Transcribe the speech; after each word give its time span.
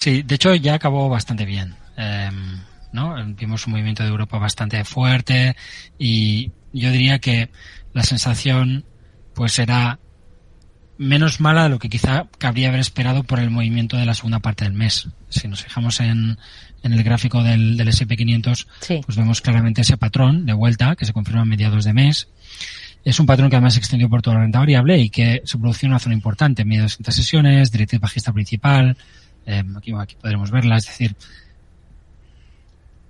Sí, 0.00 0.22
de 0.22 0.34
hecho 0.34 0.54
ya 0.54 0.74
acabó 0.74 1.10
bastante 1.10 1.44
bien. 1.44 1.76
Em, 1.96 2.58
¿no? 2.92 3.14
Vimos 3.36 3.66
un 3.66 3.72
movimiento 3.72 4.02
de 4.02 4.08
Europa 4.08 4.38
bastante 4.38 4.82
fuerte 4.84 5.54
y 5.98 6.52
yo 6.72 6.90
diría 6.90 7.18
que 7.18 7.50
la 7.92 8.02
sensación 8.02 8.86
pues 9.34 9.52
será 9.52 10.00
menos 10.96 11.40
mala 11.40 11.64
de 11.64 11.68
lo 11.68 11.78
que 11.78 11.90
quizá 11.90 12.28
cabría 12.38 12.68
haber 12.68 12.80
esperado 12.80 13.24
por 13.24 13.40
el 13.40 13.50
movimiento 13.50 13.98
de 13.98 14.06
la 14.06 14.14
segunda 14.14 14.38
parte 14.38 14.64
del 14.64 14.72
mes. 14.72 15.08
Si 15.28 15.48
nos 15.48 15.62
fijamos 15.64 16.00
en, 16.00 16.38
en 16.82 16.92
el 16.92 17.02
gráfico 17.02 17.42
del, 17.42 17.76
del 17.76 17.88
SP500, 17.88 18.66
pues 19.04 19.16
vemos 19.18 19.42
claramente 19.42 19.82
ese 19.82 19.98
patrón 19.98 20.46
de 20.46 20.54
vuelta 20.54 20.96
que 20.96 21.04
se 21.04 21.12
confirma 21.12 21.42
a 21.42 21.46
mediados 21.46 21.84
de 21.84 21.92
mes. 21.92 22.28
Es 23.04 23.20
un 23.20 23.26
patrón 23.26 23.50
que 23.50 23.56
además 23.56 23.74
se 23.74 23.80
extendió 23.80 24.08
por 24.08 24.22
toda 24.22 24.36
la 24.36 24.42
renta 24.42 24.58
variable 24.60 24.98
y 24.98 25.10
que 25.10 25.42
se 25.44 25.58
produjo 25.58 25.80
en 25.82 25.92
una 25.92 25.98
zona 25.98 26.14
importante, 26.14 26.64
medio 26.64 26.84
de 26.84 27.12
sesiones, 27.12 27.70
directriz 27.70 28.00
bajista 28.00 28.32
principal, 28.32 28.96
eh, 29.46 29.62
aquí, 29.76 29.92
aquí 29.98 30.16
podremos 30.20 30.50
verla, 30.50 30.76
es 30.76 30.86
decir, 30.86 31.14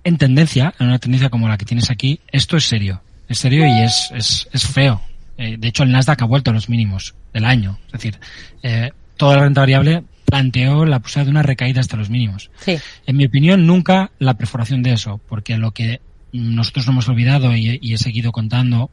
en 0.03 0.17
tendencia, 0.17 0.73
en 0.79 0.87
una 0.87 0.99
tendencia 0.99 1.29
como 1.29 1.47
la 1.47 1.57
que 1.57 1.65
tienes 1.65 1.89
aquí, 1.89 2.19
esto 2.31 2.57
es 2.57 2.65
serio. 2.65 3.01
Es 3.27 3.39
serio 3.39 3.65
y 3.65 3.83
es, 3.83 4.11
es, 4.13 4.49
es 4.51 4.67
feo. 4.67 5.01
Eh, 5.37 5.55
de 5.57 5.67
hecho, 5.67 5.83
el 5.83 5.91
Nasdaq 5.91 6.21
ha 6.21 6.25
vuelto 6.25 6.51
a 6.51 6.53
los 6.53 6.69
mínimos 6.69 7.15
del 7.33 7.45
año. 7.45 7.79
Es 7.87 7.93
decir, 7.93 8.19
eh, 8.63 8.91
toda 9.15 9.37
la 9.37 9.43
renta 9.43 9.61
variable 9.61 10.03
planteó 10.25 10.85
la 10.85 10.99
posibilidad 10.99 11.25
de 11.25 11.31
una 11.31 11.43
recaída 11.43 11.81
hasta 11.81 11.97
los 11.97 12.09
mínimos. 12.09 12.51
Sí. 12.59 12.77
En 13.05 13.17
mi 13.17 13.25
opinión, 13.25 13.65
nunca 13.65 14.11
la 14.19 14.33
perforación 14.33 14.83
de 14.83 14.93
eso, 14.93 15.19
porque 15.29 15.57
lo 15.57 15.71
que 15.71 16.01
nosotros 16.31 16.85
no 16.87 16.93
hemos 16.93 17.09
olvidado 17.09 17.55
y, 17.55 17.79
y 17.81 17.93
he 17.93 17.97
seguido 17.97 18.31
contando, 18.31 18.89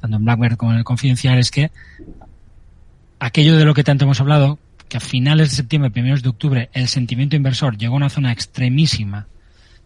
tanto 0.00 0.16
en 0.16 0.24
Blackbird 0.24 0.56
como 0.56 0.72
en 0.72 0.78
el 0.78 0.84
Confidencial, 0.84 1.38
es 1.38 1.50
que 1.50 1.70
aquello 3.18 3.56
de 3.56 3.64
lo 3.64 3.74
que 3.74 3.84
tanto 3.84 4.04
hemos 4.04 4.20
hablado, 4.20 4.58
que 4.88 4.96
a 4.96 5.00
finales 5.00 5.50
de 5.50 5.56
septiembre, 5.56 5.90
primeros 5.90 6.22
de 6.22 6.28
octubre, 6.28 6.70
el 6.72 6.88
sentimiento 6.88 7.36
inversor 7.36 7.76
llegó 7.76 7.94
a 7.94 7.98
una 7.98 8.10
zona 8.10 8.32
extremísima 8.32 9.26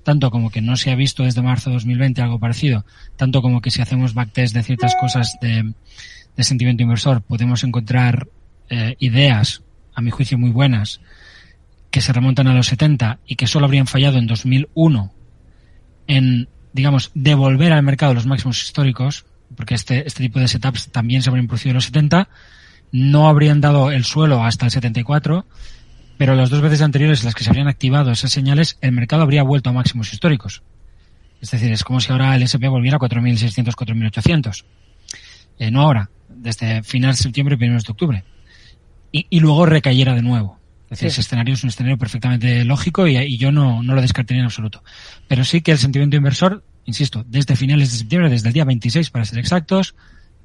tanto 0.02 0.30
como 0.30 0.50
que 0.50 0.60
no 0.60 0.76
se 0.76 0.90
ha 0.90 0.94
visto 0.94 1.24
desde 1.24 1.42
marzo 1.42 1.70
de 1.70 1.74
2020 1.74 2.22
algo 2.22 2.38
parecido, 2.38 2.84
tanto 3.16 3.42
como 3.42 3.60
que 3.60 3.70
si 3.70 3.82
hacemos 3.82 4.14
backtest 4.14 4.54
de 4.54 4.62
ciertas 4.62 4.94
cosas 4.96 5.36
de, 5.40 5.72
sentimiento 6.38 6.82
inversor 6.82 7.20
podemos 7.20 7.64
encontrar 7.64 8.26
eh, 8.70 8.96
ideas, 8.98 9.62
a 9.94 10.00
mi 10.00 10.10
juicio 10.10 10.38
muy 10.38 10.50
buenas, 10.50 11.00
que 11.90 12.00
se 12.00 12.14
remontan 12.14 12.46
a 12.46 12.54
los 12.54 12.68
70 12.68 13.18
y 13.26 13.36
que 13.36 13.46
solo 13.46 13.66
habrían 13.66 13.86
fallado 13.86 14.16
en 14.16 14.26
2001 14.26 15.12
en, 16.06 16.48
digamos, 16.72 17.10
devolver 17.14 17.72
al 17.72 17.82
mercado 17.82 18.14
los 18.14 18.26
máximos 18.26 18.62
históricos, 18.62 19.26
porque 19.54 19.74
este, 19.74 20.06
este 20.06 20.22
tipo 20.22 20.38
de 20.38 20.48
setups 20.48 20.90
también 20.90 21.22
se 21.22 21.28
habrían 21.28 21.46
producido 21.46 21.72
en 21.72 21.74
los 21.74 21.84
70, 21.84 22.28
no 22.92 23.28
habrían 23.28 23.60
dado 23.60 23.90
el 23.90 24.04
suelo 24.04 24.42
hasta 24.44 24.66
el 24.66 24.70
74 24.70 25.46
pero 26.20 26.34
las 26.34 26.50
dos 26.50 26.60
veces 26.60 26.82
anteriores 26.82 27.20
en 27.20 27.28
las 27.28 27.34
que 27.34 27.44
se 27.44 27.48
habrían 27.48 27.66
activado 27.66 28.10
esas 28.10 28.30
señales, 28.30 28.76
el 28.82 28.92
mercado 28.92 29.22
habría 29.22 29.42
vuelto 29.42 29.70
a 29.70 29.72
máximos 29.72 30.12
históricos. 30.12 30.62
Es 31.40 31.50
decir, 31.50 31.72
es 31.72 31.82
como 31.82 31.98
si 31.98 32.12
ahora 32.12 32.36
el 32.36 32.42
SP 32.44 32.68
volviera 32.68 32.98
a 32.98 33.00
4.600, 33.00 33.72
4.800. 33.72 34.64
Eh, 35.58 35.70
no 35.70 35.80
ahora, 35.80 36.10
desde 36.28 36.82
final 36.82 37.12
de 37.12 37.16
septiembre 37.16 37.54
y 37.54 37.56
primeros 37.56 37.84
de 37.84 37.92
octubre. 37.92 38.24
Y, 39.10 39.28
y, 39.30 39.40
luego 39.40 39.64
recayera 39.64 40.14
de 40.14 40.20
nuevo. 40.20 40.58
Es 40.84 40.98
decir, 40.98 41.08
sí. 41.08 41.14
ese 41.14 41.20
escenario 41.22 41.54
es 41.54 41.64
un 41.64 41.70
escenario 41.70 41.96
perfectamente 41.96 42.66
lógico 42.66 43.06
y, 43.06 43.16
y 43.16 43.38
yo 43.38 43.50
no, 43.50 43.82
no, 43.82 43.94
lo 43.94 44.02
descartaría 44.02 44.40
en 44.40 44.44
absoluto. 44.44 44.84
Pero 45.26 45.42
sí 45.42 45.62
que 45.62 45.72
el 45.72 45.78
sentimiento 45.78 46.18
inversor, 46.18 46.62
insisto, 46.84 47.24
desde 47.26 47.56
finales 47.56 47.92
de 47.92 47.96
septiembre, 47.96 48.28
desde 48.28 48.48
el 48.48 48.52
día 48.52 48.66
26 48.66 49.08
para 49.08 49.24
ser 49.24 49.38
exactos, 49.38 49.94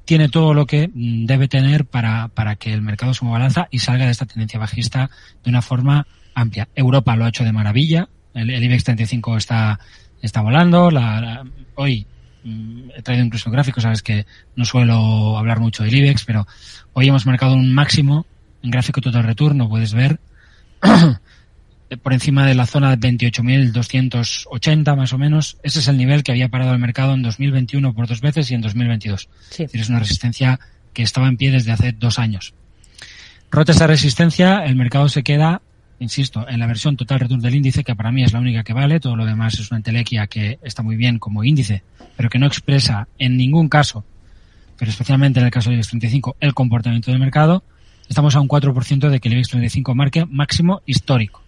tiene 0.06 0.28
todo 0.30 0.54
lo 0.54 0.66
que 0.66 0.88
mm, 0.88 1.26
debe 1.26 1.48
tener 1.48 1.84
para, 1.84 2.28
para 2.28 2.56
que 2.56 2.72
el 2.72 2.80
mercado 2.80 3.12
se 3.12 3.24
mueva 3.24 3.40
balanza 3.40 3.68
y 3.70 3.80
salga 3.80 4.06
de 4.06 4.12
esta 4.12 4.24
tendencia 4.24 4.58
bajista 4.58 5.10
de 5.44 5.50
una 5.50 5.60
forma 5.60 6.06
amplia. 6.34 6.68
Europa 6.74 7.14
lo 7.16 7.26
ha 7.26 7.28
hecho 7.28 7.44
de 7.44 7.52
maravilla, 7.52 8.08
el, 8.32 8.48
el 8.50 8.64
IBEX 8.64 8.84
35 8.84 9.36
está, 9.36 9.78
está 10.22 10.40
volando, 10.40 10.90
la, 10.90 11.44
hoy 11.74 12.06
mm, 12.44 12.90
he 12.96 13.02
traído 13.02 13.24
incluso 13.24 13.50
gráficos, 13.50 13.82
sabes 13.82 14.02
que 14.02 14.26
no 14.54 14.64
suelo 14.64 15.36
hablar 15.36 15.60
mucho 15.60 15.82
del 15.82 15.94
IBEX, 15.94 16.24
pero 16.24 16.46
hoy 16.94 17.08
hemos 17.08 17.26
marcado 17.26 17.54
un 17.54 17.74
máximo 17.74 18.26
en 18.62 18.70
gráfico 18.70 19.00
total 19.00 19.24
return, 19.24 19.58
lo 19.58 19.68
puedes 19.68 19.92
ver, 19.92 20.20
por 22.02 22.12
encima 22.12 22.44
de 22.46 22.54
la 22.54 22.66
zona 22.66 22.96
de 22.96 23.08
28.280 23.08 24.96
más 24.96 25.12
o 25.12 25.18
menos. 25.18 25.58
Ese 25.62 25.78
es 25.78 25.88
el 25.88 25.96
nivel 25.96 26.24
que 26.24 26.32
había 26.32 26.48
parado 26.48 26.72
el 26.72 26.80
mercado 26.80 27.14
en 27.14 27.22
2021 27.22 27.94
por 27.94 28.08
dos 28.08 28.20
veces 28.20 28.50
y 28.50 28.54
en 28.54 28.60
2022. 28.60 29.28
Sí. 29.50 29.62
Es, 29.62 29.68
decir, 29.68 29.80
es 29.80 29.88
una 29.88 30.00
resistencia 30.00 30.58
que 30.92 31.02
estaba 31.02 31.28
en 31.28 31.36
pie 31.36 31.52
desde 31.52 31.72
hace 31.72 31.92
dos 31.92 32.18
años. 32.18 32.54
Rota 33.50 33.72
esa 33.72 33.86
resistencia, 33.86 34.64
el 34.64 34.74
mercado 34.74 35.08
se 35.08 35.22
queda, 35.22 35.62
insisto, 36.00 36.48
en 36.48 36.58
la 36.58 36.66
versión 36.66 36.96
total 36.96 37.20
return 37.20 37.40
del 37.40 37.54
índice, 37.54 37.84
que 37.84 37.94
para 37.94 38.10
mí 38.10 38.24
es 38.24 38.32
la 38.32 38.40
única 38.40 38.64
que 38.64 38.72
vale. 38.72 38.98
Todo 38.98 39.14
lo 39.14 39.24
demás 39.24 39.54
es 39.60 39.70
una 39.70 39.78
entelequia 39.78 40.26
que 40.26 40.58
está 40.62 40.82
muy 40.82 40.96
bien 40.96 41.20
como 41.20 41.44
índice, 41.44 41.84
pero 42.16 42.28
que 42.28 42.40
no 42.40 42.46
expresa 42.46 43.06
en 43.18 43.36
ningún 43.36 43.68
caso, 43.68 44.04
pero 44.76 44.90
especialmente 44.90 45.38
en 45.38 45.46
el 45.46 45.52
caso 45.52 45.70
del 45.70 45.76
IBEX 45.76 45.88
35, 45.88 46.36
el 46.40 46.54
comportamiento 46.54 47.12
del 47.12 47.20
mercado. 47.20 47.62
Estamos 48.08 48.34
a 48.34 48.40
un 48.40 48.48
4% 48.48 49.08
de 49.08 49.20
que 49.20 49.28
el 49.28 49.34
IBEX 49.34 49.48
35 49.50 49.94
marque 49.94 50.26
máximo 50.26 50.82
histórico 50.86 51.45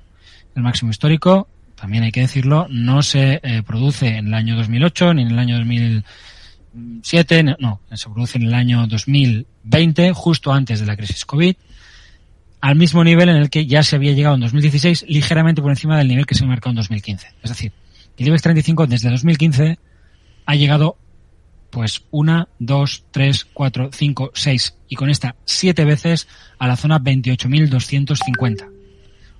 el 0.58 0.64
máximo 0.64 0.90
histórico, 0.90 1.48
también 1.74 2.02
hay 2.02 2.12
que 2.12 2.20
decirlo, 2.20 2.66
no 2.68 3.02
se 3.02 3.40
eh, 3.42 3.62
produce 3.64 4.16
en 4.16 4.26
el 4.28 4.34
año 4.34 4.56
2008 4.56 5.14
ni 5.14 5.22
en 5.22 5.30
el 5.30 5.38
año 5.38 5.56
2007, 5.58 7.56
no, 7.58 7.80
se 7.92 8.10
produce 8.10 8.38
en 8.38 8.44
el 8.44 8.54
año 8.54 8.86
2020, 8.86 10.12
justo 10.12 10.52
antes 10.52 10.80
de 10.80 10.86
la 10.86 10.96
crisis 10.96 11.24
COVID, 11.24 11.54
al 12.60 12.74
mismo 12.74 13.04
nivel 13.04 13.28
en 13.28 13.36
el 13.36 13.48
que 13.48 13.66
ya 13.66 13.84
se 13.84 13.94
había 13.96 14.12
llegado 14.12 14.34
en 14.34 14.40
2016, 14.40 15.04
ligeramente 15.08 15.62
por 15.62 15.70
encima 15.70 15.96
del 15.96 16.08
nivel 16.08 16.26
que 16.26 16.34
se 16.34 16.44
marcó 16.44 16.68
en 16.70 16.74
2015. 16.74 17.28
Es 17.42 17.50
decir, 17.50 17.72
el 18.16 18.26
IBEX 18.26 18.42
35 18.42 18.86
desde 18.88 19.10
2015 19.10 19.78
ha 20.46 20.54
llegado 20.56 20.98
pues 21.70 22.02
una, 22.10 22.48
dos, 22.58 23.04
tres, 23.12 23.44
cuatro, 23.44 23.90
cinco, 23.92 24.32
seis 24.34 24.74
y 24.88 24.96
con 24.96 25.10
esta 25.10 25.36
siete 25.44 25.84
veces 25.84 26.26
a 26.58 26.66
la 26.66 26.76
zona 26.76 26.98
28.250. 26.98 28.68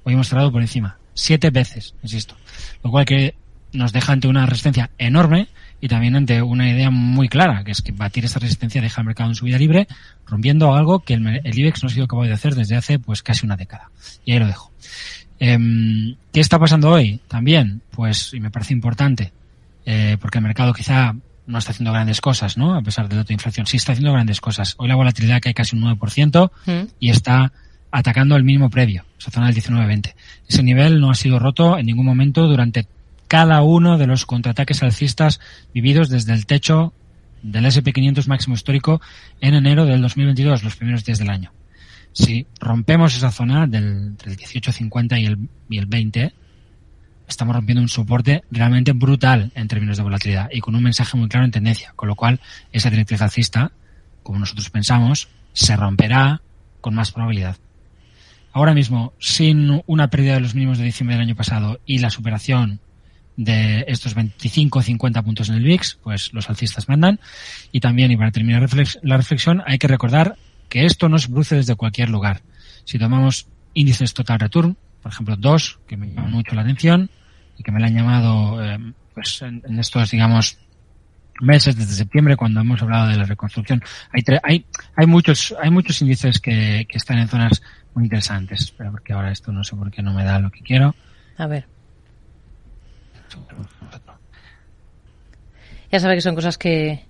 Hoy 0.04 0.12
hemos 0.12 0.28
cerrado 0.28 0.52
por 0.52 0.60
encima 0.60 0.97
siete 1.18 1.50
veces, 1.50 1.94
insisto. 2.02 2.36
Lo 2.82 2.90
cual 2.90 3.04
que 3.04 3.34
nos 3.72 3.92
deja 3.92 4.12
ante 4.12 4.28
una 4.28 4.46
resistencia 4.46 4.90
enorme 4.98 5.48
y 5.80 5.88
también 5.88 6.16
ante 6.16 6.42
una 6.42 6.70
idea 6.70 6.90
muy 6.90 7.28
clara, 7.28 7.64
que 7.64 7.72
es 7.72 7.82
que 7.82 7.92
batir 7.92 8.24
esta 8.24 8.38
resistencia 8.38 8.80
deja 8.80 9.00
al 9.00 9.06
mercado 9.06 9.30
en 9.30 9.34
su 9.34 9.44
vida 9.44 9.58
libre, 9.58 9.88
rompiendo 10.26 10.74
algo 10.74 11.00
que 11.00 11.14
el, 11.14 11.26
el, 11.44 11.58
IBEX 11.58 11.82
no 11.82 11.88
ha 11.88 11.92
sido 11.92 12.06
capaz 12.06 12.26
de 12.26 12.32
hacer 12.32 12.54
desde 12.54 12.76
hace 12.76 12.98
pues 12.98 13.22
casi 13.22 13.44
una 13.44 13.56
década. 13.56 13.90
Y 14.24 14.32
ahí 14.32 14.38
lo 14.38 14.46
dejo. 14.46 14.72
Eh, 15.40 15.58
¿Qué 16.32 16.40
está 16.40 16.58
pasando 16.58 16.90
hoy? 16.90 17.20
También, 17.28 17.82
pues, 17.90 18.32
y 18.32 18.40
me 18.40 18.50
parece 18.50 18.72
importante, 18.72 19.32
eh, 19.86 20.16
porque 20.20 20.38
el 20.38 20.44
mercado 20.44 20.72
quizá 20.72 21.14
no 21.46 21.58
está 21.58 21.72
haciendo 21.72 21.92
grandes 21.92 22.20
cosas, 22.20 22.56
¿no? 22.56 22.76
A 22.76 22.82
pesar 22.82 23.08
del 23.08 23.18
dato 23.18 23.28
de 23.28 23.34
inflación, 23.34 23.66
sí 23.66 23.76
está 23.76 23.92
haciendo 23.92 24.12
grandes 24.12 24.40
cosas. 24.40 24.74
Hoy 24.78 24.88
la 24.88 24.94
volatilidad 24.94 25.40
cae 25.40 25.54
casi 25.54 25.76
un 25.76 25.82
9% 25.82 26.50
mm. 26.66 26.88
y 27.00 27.10
está 27.10 27.52
atacando 27.90 28.36
el 28.36 28.44
mínimo 28.44 28.70
previo, 28.70 29.04
esa 29.18 29.30
zona 29.30 29.46
del 29.50 29.56
19-20. 29.56 30.14
Ese 30.46 30.62
nivel 30.62 31.00
no 31.00 31.10
ha 31.10 31.14
sido 31.14 31.38
roto 31.38 31.78
en 31.78 31.86
ningún 31.86 32.06
momento 32.06 32.46
durante 32.46 32.86
cada 33.28 33.62
uno 33.62 33.98
de 33.98 34.06
los 34.06 34.26
contraataques 34.26 34.82
alcistas 34.82 35.40
vividos 35.72 36.08
desde 36.08 36.32
el 36.32 36.46
techo 36.46 36.92
del 37.42 37.66
SP500 37.66 38.26
máximo 38.26 38.54
histórico 38.54 39.00
en 39.40 39.54
enero 39.54 39.84
del 39.84 40.02
2022, 40.02 40.64
los 40.64 40.76
primeros 40.76 41.04
días 41.04 41.18
del 41.18 41.30
año. 41.30 41.52
Si 42.12 42.46
rompemos 42.58 43.16
esa 43.16 43.30
zona 43.30 43.66
del, 43.66 44.16
del 44.16 44.36
18.50 44.36 45.20
y 45.20 45.26
el, 45.26 45.38
y 45.68 45.78
el 45.78 45.86
20, 45.86 46.32
estamos 47.28 47.54
rompiendo 47.54 47.82
un 47.82 47.88
soporte 47.88 48.42
realmente 48.50 48.92
brutal 48.92 49.52
en 49.54 49.68
términos 49.68 49.98
de 49.98 50.02
volatilidad 50.02 50.48
y 50.50 50.60
con 50.60 50.74
un 50.74 50.82
mensaje 50.82 51.16
muy 51.16 51.28
claro 51.28 51.44
en 51.44 51.52
tendencia, 51.52 51.92
con 51.94 52.08
lo 52.08 52.16
cual 52.16 52.40
esa 52.72 52.90
directriz 52.90 53.20
alcista, 53.20 53.70
como 54.22 54.38
nosotros 54.38 54.70
pensamos, 54.70 55.28
se 55.52 55.76
romperá 55.76 56.40
con 56.80 56.94
más 56.94 57.12
probabilidad 57.12 57.56
ahora 58.58 58.74
mismo, 58.74 59.12
sin 59.20 59.82
una 59.86 60.10
pérdida 60.10 60.34
de 60.34 60.40
los 60.40 60.54
mínimos 60.54 60.78
de 60.78 60.84
diciembre 60.84 61.16
del 61.16 61.26
año 61.26 61.36
pasado 61.36 61.78
y 61.86 61.98
la 61.98 62.10
superación 62.10 62.80
de 63.36 63.84
estos 63.86 64.14
25 64.14 64.80
o 64.80 64.82
50 64.82 65.22
puntos 65.22 65.48
en 65.48 65.54
el 65.54 65.62
VIX, 65.62 65.98
pues 66.02 66.32
los 66.34 66.50
alcistas 66.50 66.88
mandan. 66.88 67.20
Y 67.70 67.78
también, 67.78 68.10
y 68.10 68.16
para 68.16 68.32
terminar 68.32 68.68
la 69.02 69.16
reflexión, 69.16 69.62
hay 69.64 69.78
que 69.78 69.86
recordar 69.86 70.36
que 70.68 70.86
esto 70.86 71.08
no 71.08 71.18
se 71.18 71.28
produce 71.28 71.54
desde 71.54 71.76
cualquier 71.76 72.10
lugar. 72.10 72.42
Si 72.84 72.98
tomamos 72.98 73.46
índices 73.74 74.12
total 74.12 74.40
return, 74.40 74.76
por 75.02 75.12
ejemplo, 75.12 75.36
dos, 75.36 75.78
que 75.86 75.96
me 75.96 76.08
llaman 76.08 76.32
mucho 76.32 76.56
la 76.56 76.62
atención 76.62 77.10
y 77.56 77.62
que 77.62 77.70
me 77.70 77.78
la 77.78 77.86
han 77.86 77.94
llamado 77.94 78.64
eh, 78.64 78.92
pues 79.14 79.40
en, 79.42 79.78
estos, 79.78 80.10
digamos, 80.10 80.58
meses 81.40 81.76
desde 81.76 81.92
septiembre 81.92 82.34
cuando 82.34 82.60
hemos 82.60 82.82
hablado 82.82 83.06
de 83.06 83.18
la 83.18 83.24
reconstrucción. 83.24 83.80
Hay, 84.12 84.24
hay, 84.42 84.66
hay 84.96 85.06
muchos, 85.06 85.54
hay 85.62 85.70
muchos 85.70 86.02
índices 86.02 86.40
que 86.40 86.88
están 86.90 87.18
en 87.18 87.28
zonas 87.28 87.62
muy 87.98 88.06
interesantes. 88.06 88.60
Espera, 88.60 88.90
porque 88.90 89.12
ahora 89.12 89.32
esto 89.32 89.52
no 89.52 89.64
sé 89.64 89.76
por 89.76 89.90
qué 89.90 90.02
no 90.02 90.14
me 90.14 90.24
da 90.24 90.38
lo 90.38 90.50
que 90.50 90.60
quiero. 90.60 90.94
A 91.36 91.46
ver. 91.46 91.66
Ya 95.90 96.00
sabe 96.00 96.14
que 96.14 96.20
son 96.20 96.34
cosas 96.34 96.58
que, 96.58 97.04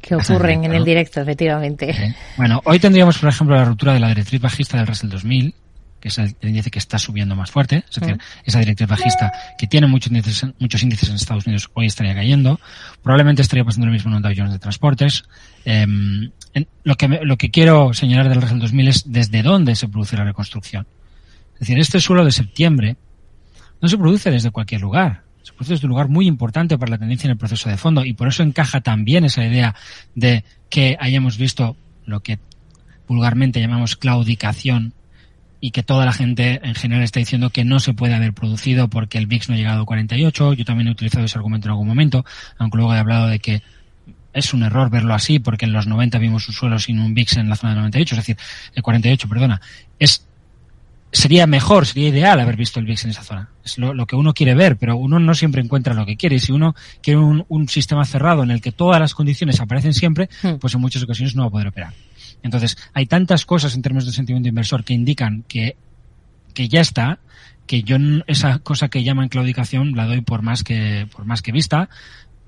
que 0.00 0.14
ocurren 0.14 0.64
en 0.64 0.74
el 0.74 0.84
directo, 0.84 1.20
efectivamente. 1.20 2.14
Bueno, 2.36 2.60
hoy 2.64 2.78
tendríamos, 2.78 3.18
por 3.18 3.28
ejemplo, 3.28 3.56
la 3.56 3.64
ruptura 3.64 3.94
de 3.94 4.00
la 4.00 4.08
directriz 4.08 4.40
bajista 4.40 4.76
del 4.76 4.86
Russell 4.86 5.10
2000, 5.10 5.54
que 6.00 6.08
es 6.08 6.18
el, 6.18 6.34
índice 6.42 6.70
que 6.70 6.78
está 6.78 6.98
subiendo 6.98 7.36
más 7.36 7.50
fuerte, 7.50 7.84
es 7.88 8.00
decir, 8.00 8.18
esa 8.44 8.58
directriz 8.58 8.88
bajista 8.88 9.32
que 9.58 9.66
tiene 9.66 9.86
muchos 9.86 10.10
índices, 10.10 10.46
muchos 10.58 10.82
índices 10.82 11.08
en 11.08 11.14
Estados 11.14 11.46
Unidos 11.46 11.70
hoy 11.74 11.86
estaría 11.86 12.14
cayendo, 12.14 12.58
probablemente 13.02 13.42
estaría 13.42 13.64
pasando 13.64 13.86
lo 13.86 13.92
mismo 13.92 14.10
en 14.10 14.16
un 14.16 14.22
Dow 14.22 14.32
Jones 14.34 14.52
de 14.52 14.58
transportes. 14.58 15.24
Em, 15.64 16.30
lo, 16.82 16.96
que 16.96 17.08
lo 17.22 17.36
que 17.36 17.50
quiero 17.50 17.92
señalar 17.92 18.28
del 18.28 18.40
Russell 18.40 18.58
2000 18.58 18.88
es 18.88 19.12
desde 19.12 19.42
dónde 19.42 19.76
se 19.76 19.88
produce 19.88 20.16
la 20.16 20.24
reconstrucción. 20.24 20.86
Es 21.54 21.60
decir, 21.60 21.78
este 21.78 22.00
suelo 22.00 22.24
de 22.24 22.32
septiembre 22.32 22.96
no 23.80 23.88
se 23.88 23.98
produce 23.98 24.30
desde 24.30 24.50
cualquier 24.50 24.80
lugar, 24.80 25.24
se 25.42 25.52
produce 25.52 25.74
desde 25.74 25.86
un 25.86 25.90
lugar 25.90 26.08
muy 26.08 26.26
importante 26.26 26.78
para 26.78 26.90
la 26.90 26.98
tendencia 26.98 27.26
en 27.26 27.32
el 27.32 27.38
proceso 27.38 27.68
de 27.68 27.76
fondo 27.76 28.04
y 28.04 28.14
por 28.14 28.28
eso 28.28 28.42
encaja 28.42 28.80
también 28.80 29.24
esa 29.24 29.44
idea 29.44 29.74
de 30.14 30.44
que 30.70 30.96
hayamos 30.98 31.36
visto 31.36 31.76
lo 32.06 32.20
que 32.20 32.38
vulgarmente 33.06 33.60
llamamos 33.60 33.96
claudicación 33.96 34.94
y 35.60 35.72
que 35.72 35.82
toda 35.82 36.06
la 36.06 36.12
gente 36.12 36.60
en 36.62 36.74
general 36.74 37.04
está 37.04 37.20
diciendo 37.20 37.50
que 37.50 37.64
no 37.64 37.80
se 37.80 37.92
puede 37.92 38.14
haber 38.14 38.32
producido 38.32 38.88
porque 38.88 39.18
el 39.18 39.26
VIX 39.26 39.50
no 39.50 39.54
ha 39.54 39.58
llegado 39.58 39.82
a 39.82 39.86
48. 39.86 40.54
Yo 40.54 40.64
también 40.64 40.88
he 40.88 40.92
utilizado 40.92 41.24
ese 41.24 41.38
argumento 41.38 41.68
en 41.68 41.72
algún 41.72 41.88
momento, 41.88 42.24
aunque 42.58 42.78
luego 42.78 42.94
he 42.94 42.98
hablado 42.98 43.26
de 43.26 43.38
que 43.38 43.62
es 44.32 44.54
un 44.54 44.62
error 44.62 44.90
verlo 44.90 45.12
así 45.12 45.38
porque 45.38 45.66
en 45.66 45.72
los 45.72 45.86
90 45.86 46.18
vimos 46.18 46.48
un 46.48 46.54
suelo 46.54 46.78
sin 46.78 46.98
un 46.98 47.14
VIX 47.14 47.38
en 47.38 47.48
la 47.48 47.56
zona 47.56 47.74
de 47.74 47.80
98, 47.80 48.14
es 48.14 48.18
decir, 48.18 48.36
el 48.74 48.82
48, 48.82 49.28
perdona. 49.28 49.60
Es 49.98 50.26
sería 51.12 51.46
mejor, 51.46 51.86
sería 51.86 52.08
ideal 52.08 52.38
haber 52.40 52.56
visto 52.56 52.78
el 52.78 52.86
VIX 52.86 53.04
en 53.04 53.10
esa 53.10 53.22
zona. 53.22 53.48
Es 53.64 53.78
lo, 53.78 54.06
que 54.06 54.16
uno 54.16 54.32
quiere 54.32 54.54
ver, 54.54 54.76
pero 54.76 54.96
uno 54.96 55.18
no 55.18 55.34
siempre 55.34 55.60
encuentra 55.60 55.94
lo 55.94 56.06
que 56.06 56.16
quiere. 56.16 56.36
Y 56.36 56.38
si 56.38 56.52
uno 56.52 56.74
quiere 57.02 57.18
un, 57.18 57.44
un 57.48 57.68
sistema 57.68 58.04
cerrado 58.04 58.42
en 58.42 58.50
el 58.50 58.60
que 58.60 58.72
todas 58.72 59.00
las 59.00 59.14
condiciones 59.14 59.60
aparecen 59.60 59.92
siempre, 59.92 60.28
hmm. 60.42 60.54
pues 60.60 60.74
en 60.74 60.80
muchas 60.80 61.02
ocasiones 61.02 61.34
no 61.34 61.42
va 61.42 61.48
a 61.48 61.50
poder 61.50 61.68
operar. 61.68 61.92
Entonces, 62.42 62.76
hay 62.92 63.06
tantas 63.06 63.44
cosas 63.44 63.74
en 63.74 63.82
términos 63.82 64.06
de 64.06 64.12
sentimiento 64.12 64.48
inversor 64.48 64.84
que 64.84 64.94
indican 64.94 65.44
que, 65.48 65.76
que 66.54 66.68
ya 66.68 66.80
está, 66.80 67.18
que 67.66 67.82
yo 67.82 67.96
esa 68.26 68.58
cosa 68.58 68.88
que 68.88 69.04
llaman 69.04 69.28
claudicación 69.28 69.92
la 69.96 70.06
doy 70.06 70.22
por 70.22 70.42
más 70.42 70.64
que, 70.64 71.06
por 71.14 71.24
más 71.24 71.42
que 71.42 71.52
vista, 71.52 71.88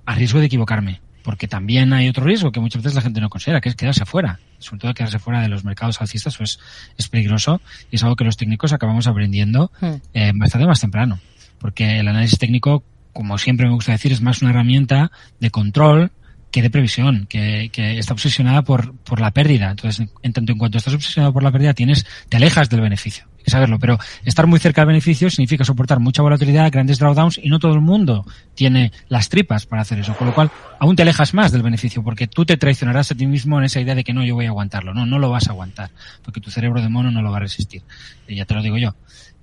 a 0.06 0.14
riesgo 0.14 0.40
de 0.40 0.46
equivocarme. 0.46 1.00
Porque 1.22 1.46
también 1.46 1.92
hay 1.92 2.08
otro 2.08 2.24
riesgo 2.24 2.50
que 2.50 2.58
muchas 2.58 2.82
veces 2.82 2.96
la 2.96 3.02
gente 3.02 3.20
no 3.20 3.30
considera, 3.30 3.60
que 3.60 3.68
es 3.68 3.76
quedarse 3.76 4.04
fuera. 4.04 4.40
Sobre 4.58 4.80
todo 4.80 4.94
quedarse 4.94 5.20
fuera 5.20 5.40
de 5.40 5.48
los 5.48 5.64
mercados 5.64 6.00
alcistas 6.00 6.36
pues 6.36 6.58
es 6.98 7.08
peligroso 7.08 7.60
y 7.90 7.96
es 7.96 8.02
algo 8.02 8.16
que 8.16 8.24
los 8.24 8.36
técnicos 8.36 8.72
acabamos 8.72 9.06
aprendiendo 9.06 9.70
hmm. 9.80 9.94
eh, 10.14 10.32
bastante 10.34 10.66
más 10.66 10.80
temprano. 10.80 11.20
Porque 11.58 12.00
el 12.00 12.08
análisis 12.08 12.40
técnico, 12.40 12.82
como 13.12 13.38
siempre 13.38 13.66
me 13.66 13.74
gusta 13.74 13.92
decir, 13.92 14.10
es 14.10 14.20
más 14.20 14.42
una 14.42 14.50
herramienta 14.50 15.12
de 15.38 15.50
control 15.50 16.10
que 16.52 16.60
de 16.60 16.70
previsión, 16.70 17.26
que, 17.28 17.70
que 17.72 17.98
está 17.98 18.12
obsesionada 18.12 18.62
por, 18.62 18.94
por 18.98 19.20
la 19.20 19.30
pérdida. 19.30 19.70
Entonces, 19.70 20.06
en, 20.22 20.32
tanto 20.34 20.52
en 20.52 20.58
cuanto 20.58 20.76
estás 20.76 20.92
obsesionado 20.92 21.32
por 21.32 21.42
la 21.42 21.50
pérdida, 21.50 21.72
tienes, 21.72 22.06
te 22.28 22.36
alejas 22.36 22.68
del 22.68 22.82
beneficio. 22.82 23.24
Hay 23.38 23.44
que 23.44 23.50
saberlo. 23.50 23.78
Pero 23.78 23.98
estar 24.24 24.46
muy 24.46 24.60
cerca 24.60 24.82
del 24.82 24.88
beneficio 24.88 25.30
significa 25.30 25.64
soportar 25.64 25.98
mucha 25.98 26.20
volatilidad, 26.20 26.70
grandes 26.70 26.98
drawdowns, 26.98 27.40
y 27.42 27.48
no 27.48 27.58
todo 27.58 27.72
el 27.72 27.80
mundo 27.80 28.26
tiene 28.54 28.92
las 29.08 29.30
tripas 29.30 29.64
para 29.64 29.80
hacer 29.80 29.98
eso. 29.98 30.14
Con 30.14 30.26
lo 30.26 30.34
cual, 30.34 30.50
aún 30.78 30.94
te 30.94 31.02
alejas 31.02 31.32
más 31.32 31.52
del 31.52 31.62
beneficio, 31.62 32.04
porque 32.04 32.26
tú 32.26 32.44
te 32.44 32.58
traicionarás 32.58 33.10
a 33.10 33.14
ti 33.14 33.26
mismo 33.26 33.58
en 33.58 33.64
esa 33.64 33.80
idea 33.80 33.94
de 33.94 34.04
que 34.04 34.12
no, 34.12 34.22
yo 34.22 34.34
voy 34.34 34.44
a 34.44 34.48
aguantarlo. 34.48 34.92
No, 34.92 35.06
no 35.06 35.18
lo 35.18 35.30
vas 35.30 35.48
a 35.48 35.52
aguantar, 35.52 35.90
porque 36.22 36.42
tu 36.42 36.50
cerebro 36.50 36.82
de 36.82 36.90
mono 36.90 37.10
no 37.10 37.22
lo 37.22 37.30
va 37.30 37.38
a 37.38 37.40
resistir. 37.40 37.82
Y 38.28 38.36
ya 38.36 38.44
te 38.44 38.52
lo 38.52 38.62
digo 38.62 38.76
yo. 38.76 38.94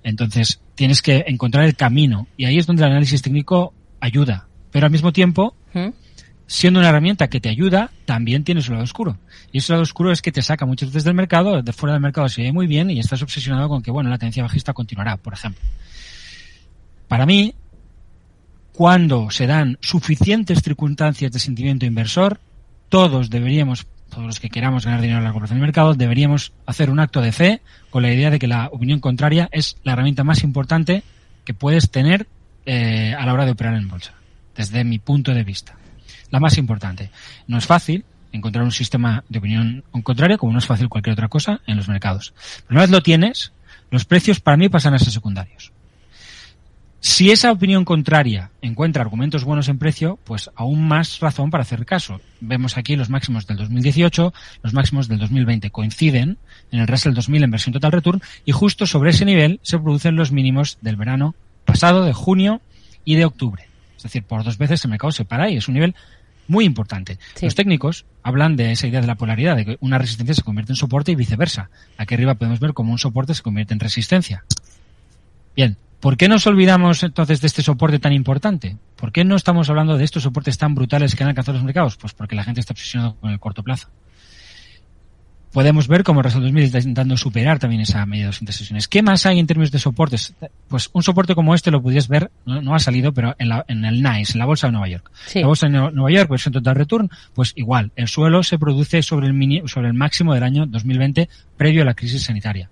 Entonces, 0.04 0.60
tienes 0.76 1.02
que 1.02 1.24
encontrar 1.26 1.64
el 1.64 1.74
camino. 1.74 2.28
Y 2.36 2.44
ahí 2.44 2.56
es 2.56 2.68
donde 2.68 2.84
el 2.84 2.90
análisis 2.92 3.20
técnico 3.20 3.74
ayuda. 3.98 4.46
Pero 4.70 4.86
al 4.86 4.92
mismo 4.92 5.12
tiempo, 5.12 5.56
¿Mm? 5.74 5.88
Siendo 6.50 6.80
una 6.80 6.88
herramienta 6.88 7.30
que 7.30 7.40
te 7.40 7.48
ayuda, 7.48 7.92
también 8.06 8.42
tiene 8.42 8.60
su 8.60 8.72
lado 8.72 8.82
oscuro. 8.82 9.16
Y 9.52 9.58
ese 9.58 9.72
lado 9.72 9.84
oscuro 9.84 10.10
es 10.10 10.20
que 10.20 10.32
te 10.32 10.42
saca 10.42 10.66
muchas 10.66 10.88
veces 10.88 11.04
del 11.04 11.14
mercado, 11.14 11.62
de 11.62 11.72
fuera 11.72 11.92
del 11.92 12.02
mercado 12.02 12.28
se 12.28 12.42
ve 12.42 12.50
muy 12.50 12.66
bien 12.66 12.90
y 12.90 12.98
estás 12.98 13.22
obsesionado 13.22 13.68
con 13.68 13.84
que, 13.84 13.92
bueno, 13.92 14.10
la 14.10 14.18
tendencia 14.18 14.42
bajista 14.42 14.72
continuará, 14.72 15.16
por 15.16 15.32
ejemplo. 15.32 15.62
Para 17.06 17.24
mí, 17.24 17.54
cuando 18.72 19.30
se 19.30 19.46
dan 19.46 19.78
suficientes 19.80 20.60
circunstancias 20.60 21.30
de 21.30 21.38
sentimiento 21.38 21.86
inversor, 21.86 22.40
todos 22.88 23.30
deberíamos, 23.30 23.86
todos 24.08 24.26
los 24.26 24.40
que 24.40 24.50
queramos 24.50 24.84
ganar 24.84 25.02
dinero 25.02 25.20
a 25.20 25.22
largo 25.22 25.38
plazo 25.38 25.54
en 25.54 25.58
el 25.58 25.66
mercado, 25.66 25.94
deberíamos 25.94 26.52
hacer 26.66 26.90
un 26.90 26.98
acto 26.98 27.20
de 27.20 27.30
fe 27.30 27.60
con 27.90 28.02
la 28.02 28.12
idea 28.12 28.28
de 28.28 28.40
que 28.40 28.48
la 28.48 28.70
opinión 28.72 28.98
contraria 28.98 29.48
es 29.52 29.76
la 29.84 29.92
herramienta 29.92 30.24
más 30.24 30.42
importante 30.42 31.04
que 31.44 31.54
puedes 31.54 31.92
tener 31.92 32.26
eh, 32.66 33.14
a 33.16 33.24
la 33.24 33.34
hora 33.34 33.44
de 33.44 33.52
operar 33.52 33.74
en 33.74 33.86
bolsa, 33.86 34.14
desde 34.56 34.82
mi 34.82 34.98
punto 34.98 35.32
de 35.32 35.44
vista 35.44 35.76
la 36.30 36.40
más 36.40 36.58
importante. 36.58 37.10
No 37.46 37.58
es 37.58 37.66
fácil 37.66 38.04
encontrar 38.32 38.64
un 38.64 38.72
sistema 38.72 39.24
de 39.28 39.38
opinión 39.38 39.84
contraria, 40.02 40.38
como 40.38 40.52
no 40.52 40.58
es 40.58 40.66
fácil 40.66 40.88
cualquier 40.88 41.14
otra 41.14 41.28
cosa 41.28 41.60
en 41.66 41.76
los 41.76 41.88
mercados. 41.88 42.32
Pero 42.66 42.76
una 42.76 42.82
vez 42.82 42.90
lo 42.90 43.02
tienes, 43.02 43.52
los 43.90 44.04
precios 44.04 44.40
para 44.40 44.56
mí 44.56 44.68
pasan 44.68 44.94
a 44.94 44.98
ser 44.98 45.12
secundarios. 45.12 45.72
Si 47.02 47.30
esa 47.30 47.50
opinión 47.50 47.86
contraria 47.86 48.50
encuentra 48.60 49.02
argumentos 49.02 49.44
buenos 49.44 49.68
en 49.68 49.78
precio, 49.78 50.18
pues 50.24 50.50
aún 50.54 50.86
más 50.86 51.18
razón 51.20 51.50
para 51.50 51.62
hacer 51.62 51.86
caso. 51.86 52.20
Vemos 52.40 52.76
aquí 52.76 52.94
los 52.94 53.08
máximos 53.08 53.46
del 53.46 53.56
2018, 53.56 54.34
los 54.62 54.74
máximos 54.74 55.08
del 55.08 55.18
2020 55.18 55.70
coinciden 55.70 56.36
en 56.70 56.78
el 56.78 56.86
Russell 56.86 57.14
2000 57.14 57.44
en 57.44 57.50
versión 57.50 57.72
total 57.72 57.92
return 57.92 58.20
y 58.44 58.52
justo 58.52 58.86
sobre 58.86 59.10
ese 59.10 59.24
nivel 59.24 59.60
se 59.62 59.78
producen 59.78 60.14
los 60.14 60.30
mínimos 60.30 60.76
del 60.82 60.96
verano 60.96 61.34
pasado, 61.64 62.04
de 62.04 62.12
junio 62.12 62.60
y 63.06 63.14
de 63.14 63.24
octubre. 63.24 63.69
Es 64.00 64.04
decir, 64.04 64.24
por 64.24 64.44
dos 64.44 64.56
veces 64.56 64.82
el 64.84 64.90
mercado 64.90 65.12
se 65.12 65.26
para 65.26 65.50
y 65.50 65.58
es 65.58 65.68
un 65.68 65.74
nivel 65.74 65.94
muy 66.48 66.64
importante. 66.64 67.18
Los 67.42 67.54
técnicos 67.54 68.06
hablan 68.22 68.56
de 68.56 68.72
esa 68.72 68.86
idea 68.86 69.02
de 69.02 69.06
la 69.06 69.14
polaridad, 69.14 69.56
de 69.56 69.64
que 69.64 69.76
una 69.80 69.98
resistencia 69.98 70.34
se 70.34 70.42
convierte 70.42 70.72
en 70.72 70.76
soporte 70.76 71.12
y 71.12 71.14
viceversa. 71.14 71.68
Aquí 71.98 72.14
arriba 72.14 72.34
podemos 72.34 72.60
ver 72.60 72.72
cómo 72.72 72.92
un 72.92 72.98
soporte 72.98 73.34
se 73.34 73.42
convierte 73.42 73.74
en 73.74 73.80
resistencia. 73.80 74.44
Bien, 75.54 75.76
¿por 76.00 76.16
qué 76.16 76.28
nos 76.28 76.46
olvidamos 76.46 77.02
entonces 77.02 77.42
de 77.42 77.46
este 77.46 77.62
soporte 77.62 77.98
tan 77.98 78.14
importante? 78.14 78.78
¿Por 78.96 79.12
qué 79.12 79.22
no 79.22 79.36
estamos 79.36 79.68
hablando 79.68 79.98
de 79.98 80.04
estos 80.04 80.22
soportes 80.22 80.56
tan 80.56 80.74
brutales 80.74 81.14
que 81.14 81.22
han 81.22 81.28
alcanzado 81.28 81.58
los 81.58 81.64
mercados? 81.64 81.96
Pues 81.98 82.14
porque 82.14 82.34
la 82.34 82.42
gente 82.42 82.60
está 82.60 82.72
obsesionada 82.72 83.14
con 83.20 83.30
el 83.30 83.38
corto 83.38 83.62
plazo 83.62 83.88
podemos 85.52 85.88
ver 85.88 86.04
cómo 86.04 86.22
Russell 86.22 86.42
2000 86.42 86.64
está 86.64 86.78
intentando 86.78 87.16
superar 87.16 87.58
también 87.58 87.82
esa 87.82 88.04
media 88.06 88.24
de 88.24 88.28
200 88.28 88.54
sesiones. 88.54 88.88
¿Qué 88.88 89.02
más 89.02 89.26
hay 89.26 89.38
en 89.38 89.46
términos 89.46 89.70
de 89.70 89.78
soportes? 89.78 90.34
Pues 90.68 90.90
un 90.92 91.02
soporte 91.02 91.34
como 91.34 91.54
este 91.54 91.70
lo 91.70 91.82
pudieras 91.82 92.08
ver, 92.08 92.30
no, 92.46 92.74
ha 92.74 92.78
salido, 92.78 93.12
pero 93.12 93.34
en, 93.38 93.48
la, 93.48 93.64
en 93.68 93.84
el 93.84 94.02
NICE, 94.02 94.34
en 94.34 94.38
la 94.38 94.46
bolsa 94.46 94.68
de 94.68 94.72
Nueva 94.72 94.88
York. 94.88 95.10
La 95.34 95.46
bolsa 95.46 95.68
de 95.68 95.72
Nueva 95.72 96.10
York, 96.10 96.30
versión 96.30 96.52
total 96.52 96.76
return, 96.76 97.10
pues 97.34 97.52
igual, 97.56 97.92
el 97.96 98.08
suelo 98.08 98.42
se 98.42 98.58
produce 98.58 99.02
sobre 99.02 99.26
el, 99.26 99.34
mini, 99.34 99.62
sobre 99.66 99.88
el 99.88 99.94
máximo 99.94 100.34
del 100.34 100.42
año 100.42 100.66
2020 100.66 101.28
previo 101.56 101.82
a 101.82 101.84
la 101.84 101.94
crisis 101.94 102.22
sanitaria. 102.22 102.70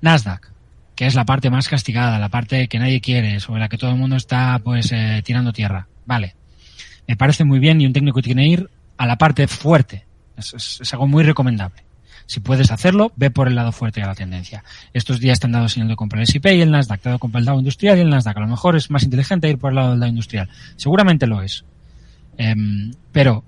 Nasdaq, 0.00 0.50
que 0.94 1.06
es 1.06 1.14
la 1.14 1.24
parte 1.24 1.50
más 1.50 1.68
castigada, 1.68 2.18
la 2.18 2.28
parte 2.30 2.68
que 2.68 2.78
nadie 2.78 3.00
quiere, 3.00 3.38
sobre 3.40 3.60
la 3.60 3.68
que 3.68 3.76
todo 3.76 3.90
el 3.90 3.96
mundo 3.96 4.16
está 4.16 4.58
pues 4.62 4.92
eh, 4.92 5.22
tirando 5.24 5.52
tierra. 5.52 5.88
Vale. 6.06 6.34
Me 7.06 7.16
parece 7.16 7.44
muy 7.44 7.58
bien 7.58 7.80
y 7.80 7.86
un 7.86 7.92
técnico 7.92 8.22
tiene 8.22 8.42
que 8.42 8.48
ir 8.48 8.70
a 8.96 9.06
la 9.06 9.16
parte 9.16 9.46
fuerte, 9.46 10.05
es, 10.36 10.92
algo 10.92 11.06
muy 11.06 11.24
recomendable. 11.24 11.82
Si 12.26 12.40
puedes 12.40 12.72
hacerlo, 12.72 13.12
ve 13.16 13.30
por 13.30 13.46
el 13.46 13.54
lado 13.54 13.70
fuerte 13.70 14.00
de 14.00 14.06
la 14.06 14.14
tendencia. 14.14 14.64
Estos 14.92 15.20
días 15.20 15.38
te 15.38 15.46
han 15.46 15.52
dado 15.52 15.68
señal 15.68 15.88
de 15.88 15.96
comprar 15.96 16.20
el 16.20 16.28
S&P 16.28 16.56
y 16.56 16.60
el 16.60 16.72
Nasdaq, 16.72 17.00
te 17.00 17.08
ha 17.08 17.10
dado 17.10 17.18
comprar 17.20 17.40
el 17.40 17.46
Dow 17.46 17.58
Industrial 17.58 17.96
y 17.96 18.00
el 18.00 18.10
Nasdaq. 18.10 18.36
A 18.36 18.40
lo 18.40 18.48
mejor 18.48 18.76
es 18.76 18.90
más 18.90 19.04
inteligente 19.04 19.48
ir 19.48 19.58
por 19.58 19.70
el 19.70 19.76
lado 19.76 19.90
del 19.90 20.00
Dow 20.00 20.08
Industrial. 20.08 20.48
Seguramente 20.76 21.26
lo 21.28 21.40
es. 21.42 21.64
Em, 22.36 22.92
pero 23.12 23.44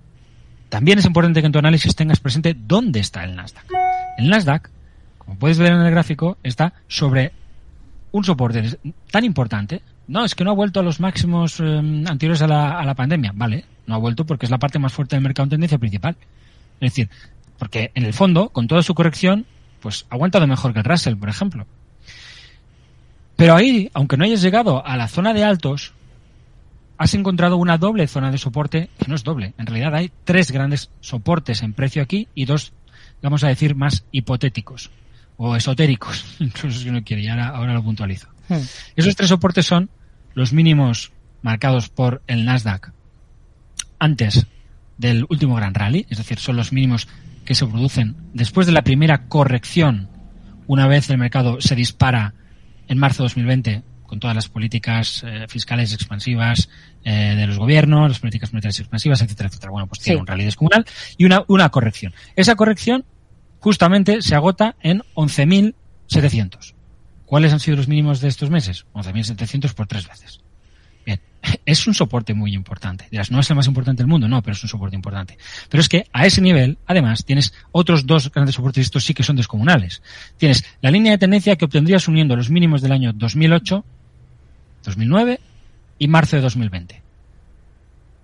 también 0.68 0.98
es 0.98 1.04
importante 1.06 1.40
que 1.40 1.46
en 1.46 1.52
tu 1.52 1.58
análisis 1.58 1.94
tengas 1.96 2.20
presente 2.20 2.54
dónde 2.54 3.00
está 3.00 3.24
el 3.24 3.34
Nasdaq. 3.34 3.64
El 4.16 4.28
Nasdaq, 4.28 4.70
como 5.18 5.38
puedes 5.38 5.58
ver 5.58 5.72
en 5.72 5.80
el 5.80 5.90
gráfico, 5.90 6.38
está 6.44 6.72
sobre 6.86 7.32
un 8.12 8.24
soporte 8.24 8.78
tan 9.10 9.24
importante. 9.24 9.82
No, 10.06 10.24
es 10.24 10.34
que 10.34 10.44
no 10.44 10.52
ha 10.52 10.54
vuelto 10.54 10.80
a 10.80 10.82
los 10.82 11.00
máximos 11.00 11.58
em, 11.60 12.06
anteriores 12.06 12.42
a 12.42 12.46
la, 12.46 12.78
a 12.78 12.84
la 12.84 12.94
pandemia. 12.94 13.32
Vale, 13.34 13.64
no 13.86 13.96
ha 13.96 13.98
vuelto 13.98 14.24
porque 14.24 14.46
es 14.46 14.50
la 14.50 14.58
parte 14.58 14.78
más 14.78 14.92
fuerte 14.92 15.16
del 15.16 15.22
mercado 15.22 15.44
en 15.44 15.50
tendencia 15.50 15.78
principal. 15.78 16.16
Es 16.80 16.92
decir, 16.92 17.10
porque 17.58 17.90
en 17.94 18.04
el 18.04 18.14
fondo, 18.14 18.50
con 18.50 18.68
toda 18.68 18.82
su 18.82 18.94
corrección, 18.94 19.46
pues 19.80 20.06
ha 20.10 20.14
aguantado 20.14 20.46
mejor 20.46 20.72
que 20.72 20.80
el 20.80 20.84
Russell, 20.84 21.16
por 21.16 21.28
ejemplo. 21.28 21.66
Pero 23.36 23.54
ahí, 23.54 23.90
aunque 23.94 24.16
no 24.16 24.24
hayas 24.24 24.42
llegado 24.42 24.84
a 24.84 24.96
la 24.96 25.08
zona 25.08 25.32
de 25.32 25.44
altos, 25.44 25.92
has 26.96 27.14
encontrado 27.14 27.56
una 27.56 27.78
doble 27.78 28.08
zona 28.08 28.30
de 28.30 28.38
soporte, 28.38 28.90
que 28.98 29.06
no 29.06 29.14
es 29.14 29.24
doble. 29.24 29.54
En 29.58 29.66
realidad 29.66 29.94
hay 29.94 30.10
tres 30.24 30.50
grandes 30.50 30.90
soportes 31.00 31.62
en 31.62 31.72
precio 31.72 32.02
aquí 32.02 32.28
y 32.34 32.44
dos, 32.44 32.72
vamos 33.22 33.44
a 33.44 33.48
decir, 33.48 33.76
más 33.76 34.04
hipotéticos 34.10 34.90
o 35.36 35.54
esotéricos, 35.54 36.24
incluso 36.40 36.80
si 36.80 36.88
uno 36.88 37.04
quiere, 37.04 37.22
y 37.22 37.28
ahora, 37.28 37.48
ahora 37.48 37.74
lo 37.74 37.82
puntualizo. 37.82 38.28
Hmm. 38.48 38.62
Esos 38.96 39.14
tres 39.14 39.28
soportes 39.28 39.66
son 39.66 39.88
los 40.34 40.52
mínimos 40.52 41.12
marcados 41.42 41.88
por 41.88 42.22
el 42.26 42.44
Nasdaq 42.44 42.92
antes 43.98 44.46
del 44.98 45.24
último 45.28 45.54
gran 45.54 45.74
rally, 45.74 46.06
es 46.10 46.18
decir, 46.18 46.38
son 46.38 46.56
los 46.56 46.72
mínimos 46.72 47.08
que 47.44 47.54
se 47.54 47.66
producen 47.66 48.16
después 48.34 48.66
de 48.66 48.72
la 48.72 48.82
primera 48.82 49.26
corrección, 49.28 50.10
una 50.66 50.86
vez 50.86 51.08
el 51.08 51.16
mercado 51.18 51.60
se 51.60 51.74
dispara 51.74 52.34
en 52.88 52.98
marzo 52.98 53.22
de 53.22 53.26
2020 53.26 53.82
con 54.02 54.20
todas 54.20 54.34
las 54.34 54.48
políticas 54.48 55.22
eh, 55.26 55.46
fiscales 55.48 55.92
expansivas 55.92 56.68
eh, 57.04 57.34
de 57.36 57.46
los 57.46 57.58
gobiernos, 57.58 58.08
las 58.08 58.18
políticas 58.18 58.52
monetarias 58.52 58.80
expansivas, 58.80 59.20
etcétera, 59.22 59.48
etcétera. 59.48 59.70
Bueno, 59.70 59.86
pues 59.86 60.00
tiene 60.00 60.20
un 60.20 60.26
rally 60.26 60.44
descomunal 60.44 60.84
y 61.16 61.24
una, 61.26 61.44
una 61.46 61.68
corrección. 61.68 62.14
Esa 62.34 62.54
corrección 62.56 63.04
justamente 63.60 64.22
se 64.22 64.34
agota 64.34 64.76
en 64.80 65.02
11.700. 65.14 66.74
¿Cuáles 67.26 67.52
han 67.52 67.60
sido 67.60 67.76
los 67.76 67.88
mínimos 67.88 68.20
de 68.20 68.28
estos 68.28 68.48
meses? 68.48 68.86
11.700 68.94 69.74
por 69.74 69.86
tres 69.86 70.08
veces. 70.08 70.40
Es 71.68 71.86
un 71.86 71.92
soporte 71.92 72.32
muy 72.32 72.54
importante. 72.54 73.06
Dirás, 73.10 73.30
no 73.30 73.40
es 73.40 73.50
el 73.50 73.56
más 73.56 73.66
importante 73.66 74.02
del 74.02 74.06
mundo, 74.06 74.26
no, 74.26 74.40
pero 74.40 74.54
es 74.54 74.62
un 74.62 74.70
soporte 74.70 74.96
importante. 74.96 75.36
Pero 75.68 75.82
es 75.82 75.90
que 75.90 76.06
a 76.14 76.24
ese 76.24 76.40
nivel, 76.40 76.78
además, 76.86 77.26
tienes 77.26 77.52
otros 77.72 78.06
dos 78.06 78.32
grandes 78.32 78.54
soportes, 78.54 78.86
estos 78.86 79.04
sí 79.04 79.12
que 79.12 79.22
son 79.22 79.36
descomunales. 79.36 80.00
Tienes 80.38 80.64
la 80.80 80.90
línea 80.90 81.12
de 81.12 81.18
tendencia 81.18 81.56
que 81.56 81.66
obtendrías 81.66 82.08
uniendo 82.08 82.36
los 82.36 82.48
mínimos 82.48 82.80
del 82.80 82.92
año 82.92 83.12
2008, 83.12 83.84
2009 84.82 85.40
y 85.98 86.08
marzo 86.08 86.36
de 86.36 86.42
2020. 86.42 87.02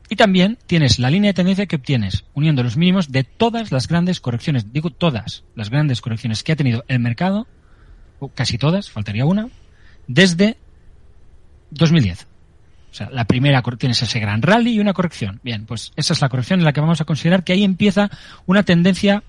Y 0.09 0.17
también 0.17 0.57
tienes 0.67 0.99
la 0.99 1.11
línea 1.11 1.29
de 1.29 1.35
tendencia 1.35 1.67
que 1.67 1.77
obtienes 1.77 2.25
uniendo 2.33 2.63
los 2.63 2.79
mínimos 2.79 3.13
de 3.13 3.25
todas 3.25 3.71
las 3.71 3.89
grandes 3.89 4.21
correcciones, 4.21 4.73
digo 4.73 4.89
todas 4.89 5.45
las 5.55 5.69
grandes 5.69 6.01
correcciones 6.01 6.45
que 6.45 6.53
ha 6.53 6.57
tenido 6.57 6.83
el 6.89 7.01
mercado, 7.01 7.47
o 8.21 8.29
casi 8.29 8.57
todas, 8.57 8.89
faltaría 8.89 9.27
una, 9.27 9.51
desde 10.07 10.57
2010. 11.73 12.27
O 12.95 12.97
sea, 12.97 13.11
la 13.11 13.25
primera 13.25 13.61
tienes 13.77 14.01
ese 14.03 14.21
gran 14.21 14.41
rally 14.41 14.75
y 14.75 14.79
una 14.79 14.93
corrección. 14.93 15.41
Bien, 15.43 15.67
pues 15.67 15.91
esa 15.97 16.13
es 16.13 16.21
la 16.23 16.29
corrección 16.29 16.61
en 16.61 16.65
la 16.65 16.73
que 16.73 16.81
vamos 16.81 17.01
a 17.01 17.05
considerar 17.05 17.43
que 17.43 17.53
ahí 17.53 17.65
empieza 17.65 18.09
una 18.47 18.63
tendencia 18.63 19.25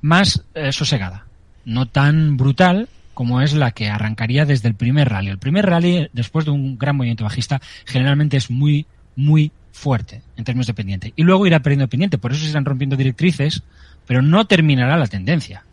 más 0.00 0.44
eh, 0.54 0.70
sosegada, 0.70 1.26
no 1.64 1.86
tan 1.86 2.36
brutal 2.36 2.88
como 3.12 3.40
es 3.40 3.52
la 3.52 3.72
que 3.72 3.90
arrancaría 3.90 4.44
desde 4.44 4.68
el 4.68 4.76
primer 4.76 5.08
rally. 5.08 5.30
El 5.30 5.38
primer 5.38 5.66
rally, 5.66 6.08
después 6.12 6.44
de 6.44 6.52
un 6.52 6.78
gran 6.78 6.94
movimiento 6.94 7.24
bajista, 7.24 7.60
generalmente 7.84 8.36
es 8.36 8.48
muy, 8.48 8.86
muy 9.16 9.50
fuerte 9.72 10.22
en 10.36 10.44
términos 10.44 10.68
de 10.68 10.74
pendiente. 10.74 11.12
Y 11.16 11.24
luego 11.24 11.48
irá 11.48 11.58
perdiendo 11.58 11.88
pendiente, 11.88 12.18
por 12.18 12.30
eso 12.30 12.42
se 12.42 12.46
están 12.46 12.64
rompiendo 12.64 12.94
directrices, 12.94 13.64
pero 14.06 14.22
no 14.22 14.44
terminará 14.44 14.96
la 14.96 15.08
tendencia. 15.08 15.64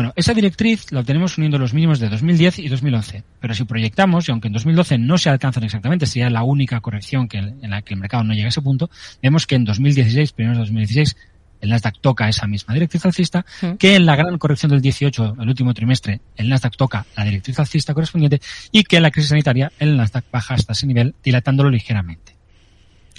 Bueno, 0.00 0.14
esa 0.16 0.32
directriz 0.32 0.90
la 0.92 1.00
obtenemos 1.00 1.36
uniendo 1.36 1.58
los 1.58 1.74
mínimos 1.74 1.98
de 1.98 2.08
2010 2.08 2.60
y 2.60 2.68
2011. 2.68 3.22
Pero 3.38 3.52
si 3.52 3.64
proyectamos, 3.64 4.26
y 4.26 4.30
aunque 4.30 4.46
en 4.46 4.54
2012 4.54 4.96
no 4.96 5.18
se 5.18 5.28
alcanzan 5.28 5.62
exactamente, 5.64 6.06
sería 6.06 6.30
la 6.30 6.42
única 6.42 6.80
corrección 6.80 7.28
que, 7.28 7.36
en 7.36 7.68
la 7.68 7.82
que 7.82 7.92
el 7.92 8.00
mercado 8.00 8.24
no 8.24 8.32
llega 8.32 8.46
a 8.46 8.48
ese 8.48 8.62
punto, 8.62 8.88
vemos 9.22 9.46
que 9.46 9.56
en 9.56 9.66
2016, 9.66 10.32
primeros 10.32 10.56
de 10.56 10.62
2016, 10.62 11.16
el 11.60 11.68
Nasdaq 11.68 12.00
toca 12.00 12.30
esa 12.30 12.46
misma 12.46 12.72
directriz 12.72 13.04
alcista, 13.04 13.44
que 13.78 13.94
en 13.94 14.06
la 14.06 14.16
gran 14.16 14.38
corrección 14.38 14.70
del 14.70 14.80
18, 14.80 15.36
el 15.38 15.48
último 15.50 15.74
trimestre, 15.74 16.22
el 16.34 16.48
Nasdaq 16.48 16.78
toca 16.78 17.04
la 17.14 17.24
directriz 17.24 17.58
alcista 17.58 17.92
correspondiente 17.92 18.40
y 18.72 18.84
que 18.84 18.96
en 18.96 19.02
la 19.02 19.10
crisis 19.10 19.28
sanitaria 19.28 19.70
el 19.78 19.98
Nasdaq 19.98 20.24
baja 20.32 20.54
hasta 20.54 20.72
ese 20.72 20.86
nivel, 20.86 21.14
dilatándolo 21.22 21.68
ligeramente. 21.68 22.36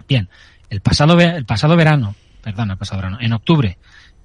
Bien, 0.07 0.29
el 0.71 0.81
pasado, 0.81 1.19
el 1.19 1.45
pasado 1.45 1.75
verano, 1.75 2.15
perdón, 2.41 2.71
el 2.71 2.77
pasado 2.77 3.03
verano, 3.03 3.19
en 3.21 3.33
octubre, 3.33 3.77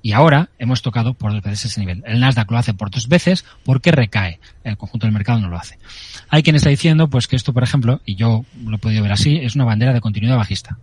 y 0.06 0.12
ahora 0.12 0.50
hemos 0.60 0.82
tocado 0.82 1.14
por 1.14 1.32
dos 1.32 1.42
veces 1.42 1.64
ese 1.64 1.80
nivel. 1.80 2.04
El 2.06 2.20
Nasdaq 2.20 2.48
lo 2.48 2.58
hace 2.58 2.72
por 2.72 2.92
dos 2.92 3.08
veces 3.08 3.44
porque 3.64 3.90
recae. 3.90 4.38
El 4.62 4.76
conjunto 4.76 5.04
del 5.04 5.12
mercado 5.12 5.40
no 5.40 5.48
lo 5.48 5.58
hace. 5.58 5.80
Hay 6.28 6.44
quien 6.44 6.54
está 6.54 6.70
diciendo 6.70 7.10
pues 7.10 7.26
que 7.26 7.34
esto, 7.34 7.52
por 7.52 7.64
ejemplo, 7.64 8.00
y 8.04 8.14
yo 8.14 8.44
lo 8.64 8.76
he 8.76 8.78
podido 8.78 9.02
ver 9.02 9.10
así, 9.10 9.38
es 9.38 9.56
una 9.56 9.64
bandera 9.64 9.92
de 9.92 10.00
continuidad 10.00 10.36
bajista 10.36 10.78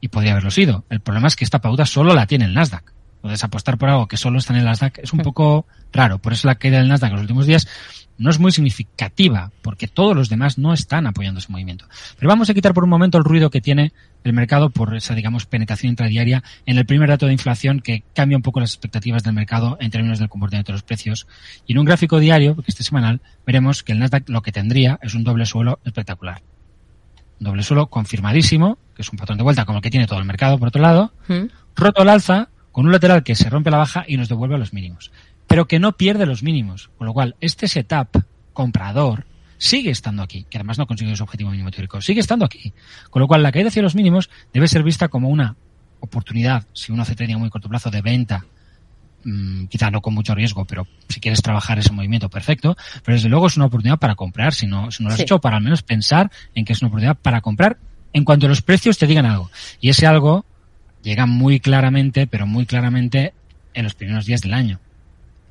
y 0.00 0.08
podría 0.08 0.32
haberlo 0.32 0.50
sido. 0.50 0.84
El 0.90 0.98
problema 0.98 1.28
es 1.28 1.36
que 1.36 1.44
esta 1.44 1.60
pauta 1.60 1.86
solo 1.86 2.12
la 2.12 2.26
tiene 2.26 2.46
el 2.46 2.54
Nasdaq. 2.54 2.92
Entonces 3.18 3.44
apostar 3.44 3.78
por 3.78 3.88
algo 3.88 4.08
que 4.08 4.16
solo 4.16 4.40
está 4.40 4.52
en 4.52 4.58
el 4.58 4.64
Nasdaq 4.64 4.98
es 4.98 5.12
un 5.12 5.20
hmm. 5.20 5.22
poco 5.22 5.66
raro. 5.92 6.18
Por 6.18 6.32
eso 6.32 6.48
la 6.48 6.56
caída 6.56 6.78
del 6.78 6.88
Nasdaq 6.88 7.10
en 7.10 7.14
los 7.14 7.22
últimos 7.22 7.46
días 7.46 7.68
no 8.18 8.30
es 8.30 8.38
muy 8.38 8.52
significativa, 8.52 9.50
porque 9.62 9.88
todos 9.88 10.14
los 10.14 10.28
demás 10.28 10.58
no 10.58 10.72
están 10.72 11.06
apoyando 11.06 11.38
ese 11.38 11.50
movimiento. 11.50 11.86
Pero 12.18 12.28
vamos 12.28 12.50
a 12.50 12.54
quitar 12.54 12.74
por 12.74 12.84
un 12.84 12.90
momento 12.90 13.16
el 13.16 13.24
ruido 13.24 13.50
que 13.50 13.60
tiene 13.60 13.92
el 14.24 14.32
mercado 14.32 14.70
por 14.70 14.96
esa, 14.96 15.14
digamos, 15.14 15.46
penetración 15.46 15.90
intradiaria 15.90 16.42
en 16.66 16.76
el 16.76 16.84
primer 16.84 17.08
dato 17.08 17.26
de 17.26 17.32
inflación 17.32 17.80
que 17.80 18.02
cambia 18.14 18.36
un 18.36 18.42
poco 18.42 18.60
las 18.60 18.70
expectativas 18.70 19.22
del 19.22 19.32
mercado 19.34 19.78
en 19.80 19.90
términos 19.90 20.18
del 20.18 20.28
comportamiento 20.28 20.72
de 20.72 20.74
los 20.74 20.82
precios. 20.82 21.26
Y 21.66 21.72
en 21.72 21.78
un 21.78 21.84
gráfico 21.84 22.18
diario, 22.18 22.56
que 22.56 22.64
este 22.66 22.84
semanal, 22.84 23.20
veremos 23.46 23.82
que 23.82 23.92
el 23.92 24.00
Nasdaq 24.00 24.28
lo 24.28 24.42
que 24.42 24.52
tendría 24.52 24.98
es 25.02 25.14
un 25.14 25.24
doble 25.24 25.46
suelo 25.46 25.78
espectacular 25.84 26.42
doble 27.40 27.62
suelo 27.62 27.86
confirmadísimo, 27.86 28.78
que 28.94 29.02
es 29.02 29.10
un 29.10 29.18
patrón 29.18 29.38
de 29.38 29.44
vuelta 29.44 29.64
como 29.64 29.78
el 29.78 29.82
que 29.82 29.90
tiene 29.90 30.06
todo 30.06 30.18
el 30.18 30.24
mercado, 30.24 30.58
por 30.58 30.68
otro 30.68 30.82
lado, 30.82 31.12
mm. 31.28 31.44
roto 31.76 32.02
al 32.02 32.08
alza, 32.08 32.48
con 32.72 32.86
un 32.86 32.92
lateral 32.92 33.22
que 33.22 33.34
se 33.34 33.48
rompe 33.50 33.70
a 33.70 33.72
la 33.72 33.78
baja 33.78 34.04
y 34.06 34.16
nos 34.16 34.28
devuelve 34.28 34.54
a 34.54 34.58
los 34.58 34.72
mínimos. 34.72 35.10
Pero 35.48 35.66
que 35.66 35.78
no 35.78 35.96
pierde 35.96 36.26
los 36.26 36.42
mínimos. 36.42 36.90
Con 36.98 37.06
lo 37.06 37.12
cual, 37.12 37.36
este 37.40 37.68
setup 37.68 38.22
comprador 38.52 39.26
sigue 39.56 39.90
estando 39.90 40.22
aquí, 40.22 40.46
que 40.48 40.58
además 40.58 40.78
no 40.78 40.84
ha 40.84 40.86
conseguido 40.86 41.16
su 41.16 41.24
objetivo 41.24 41.50
mínimo 41.50 41.70
teórico, 41.70 42.00
sigue 42.00 42.20
estando 42.20 42.44
aquí. 42.44 42.72
Con 43.10 43.20
lo 43.20 43.26
cual, 43.26 43.42
la 43.42 43.50
caída 43.50 43.68
hacia 43.68 43.82
los 43.82 43.94
mínimos 43.94 44.30
debe 44.52 44.68
ser 44.68 44.82
vista 44.82 45.08
como 45.08 45.28
una 45.28 45.56
oportunidad, 46.00 46.66
si 46.72 46.92
uno 46.92 47.02
hace 47.02 47.16
trading 47.16 47.34
a 47.34 47.38
muy 47.38 47.50
corto 47.50 47.68
plazo, 47.68 47.90
de 47.90 48.02
venta 48.02 48.44
Mm, 49.24 49.66
quizá 49.66 49.90
no 49.90 50.00
con 50.00 50.14
mucho 50.14 50.34
riesgo, 50.34 50.64
pero 50.64 50.86
si 51.08 51.20
quieres 51.20 51.42
trabajar 51.42 51.78
ese 51.78 51.92
movimiento, 51.92 52.28
perfecto. 52.28 52.76
Pero 53.04 53.16
desde 53.16 53.28
luego 53.28 53.48
es 53.48 53.56
una 53.56 53.66
oportunidad 53.66 53.98
para 53.98 54.14
comprar, 54.14 54.54
si 54.54 54.66
no, 54.66 54.90
si 54.90 55.02
no 55.02 55.08
lo 55.08 55.14
has 55.14 55.20
hecho, 55.20 55.40
para 55.40 55.56
al 55.56 55.62
menos 55.62 55.82
pensar 55.82 56.30
en 56.54 56.64
que 56.64 56.72
es 56.72 56.82
una 56.82 56.88
oportunidad 56.88 57.16
para 57.16 57.40
comprar 57.40 57.78
en 58.12 58.24
cuanto 58.24 58.48
los 58.48 58.62
precios 58.62 58.96
te 58.96 59.06
digan 59.06 59.26
algo. 59.26 59.50
Y 59.80 59.90
ese 59.90 60.06
algo 60.06 60.46
llega 61.02 61.26
muy 61.26 61.60
claramente, 61.60 62.26
pero 62.26 62.46
muy 62.46 62.64
claramente 62.64 63.34
en 63.74 63.84
los 63.84 63.94
primeros 63.94 64.24
días 64.24 64.40
del 64.40 64.54
año. 64.54 64.80